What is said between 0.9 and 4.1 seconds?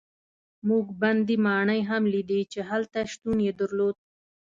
بندي ماڼۍ هم لیدې چې هلته شتون یې درلود.